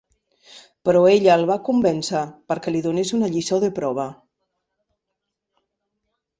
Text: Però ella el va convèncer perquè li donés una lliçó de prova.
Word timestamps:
Però 0.87 1.03
ella 1.09 1.35
el 1.39 1.45
va 1.49 1.57
convèncer 1.67 2.23
perquè 2.53 2.73
li 2.75 2.83
donés 2.87 3.13
una 3.19 3.31
lliçó 3.37 3.63
de 3.67 3.71
prova. 3.79 4.09